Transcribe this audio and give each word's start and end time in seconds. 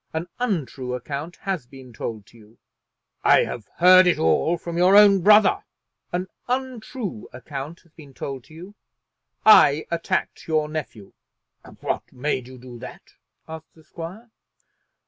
An 0.13 0.27
untrue 0.39 0.95
account 0.95 1.35
has 1.41 1.67
been 1.67 1.93
told 1.93 2.25
to 2.25 2.35
you." 2.39 2.57
"I 3.23 3.43
have 3.43 3.67
heard 3.75 4.07
it 4.07 4.17
all 4.17 4.57
from 4.57 4.75
your 4.75 4.95
own 4.95 5.21
brother." 5.21 5.63
"An 6.11 6.27
untrue 6.47 7.29
account 7.31 7.81
has 7.81 7.91
been 7.91 8.15
told 8.15 8.45
to 8.45 8.53
you. 8.55 8.73
I 9.45 9.85
attacked 9.91 10.47
your 10.47 10.67
nephew." 10.69 11.13
"What 11.81 12.11
made 12.11 12.47
you 12.47 12.57
do 12.57 12.79
that?" 12.79 13.13
asked 13.47 13.75
the 13.75 13.83
squire. 13.83 14.31